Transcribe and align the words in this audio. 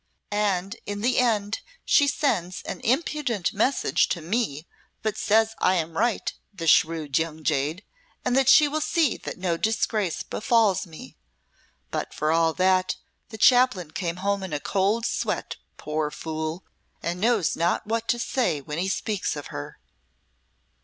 And 0.31 0.77
in 0.87 1.01
the 1.01 1.19
end 1.19 1.59
she 1.85 2.07
sends 2.07 2.63
an 2.63 2.79
impudent 2.81 3.53
message 3.53 4.07
to 4.09 4.19
me 4.19 4.65
but 5.03 5.15
says 5.15 5.53
I 5.59 5.75
am 5.75 5.95
right, 5.95 6.33
the 6.51 6.65
shrewd 6.65 7.19
young 7.19 7.43
jade, 7.43 7.83
and 8.25 8.35
that 8.35 8.49
she 8.49 8.67
will 8.67 8.81
see 8.81 9.15
that 9.17 9.37
no 9.37 9.57
disgrace 9.57 10.23
befalls 10.23 10.87
me. 10.87 11.17
But 11.91 12.15
for 12.15 12.31
all 12.31 12.51
that, 12.55 12.95
the 13.29 13.37
Chaplain 13.37 13.91
came 13.91 14.15
home 14.25 14.41
in 14.41 14.53
a 14.53 14.59
cold 14.59 15.05
sweat, 15.05 15.57
poor 15.77 16.09
fool, 16.09 16.65
and 17.03 17.21
knows 17.21 17.55
not 17.55 17.85
what 17.85 18.07
to 18.07 18.17
say 18.17 18.59
when 18.59 18.79
he 18.79 18.87
speaks 18.89 19.35
of 19.35 19.47
her." 19.53 19.77